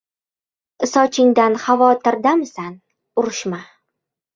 [0.93, 2.77] •Sochingdan xavotirdamisan—
[3.23, 3.67] urushma.